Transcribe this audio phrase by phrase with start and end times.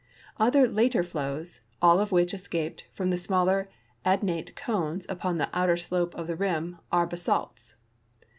[0.37, 3.69] Other later flows, all of which escaped from the smaller
[4.03, 6.79] adnate cones \x\)o\\ the outer slope of the rim.
[6.91, 7.75] are basalts.